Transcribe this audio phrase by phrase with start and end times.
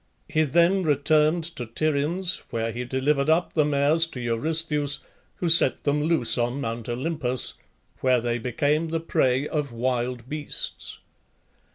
[0.27, 5.01] He then returned to Tiryns, where he delivered up the mares to Eurystheus,
[5.35, 7.53] who set them loose on Mount Olympus,
[7.99, 10.97] where they became the prey of wild beasts.